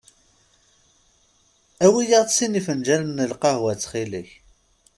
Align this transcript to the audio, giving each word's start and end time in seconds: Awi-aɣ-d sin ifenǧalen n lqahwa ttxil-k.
Awi-aɣ-d 1.85 2.29
sin 2.33 2.59
ifenǧalen 2.59 3.15
n 3.23 3.27
lqahwa 3.31 3.71
ttxil-k. 3.75 4.29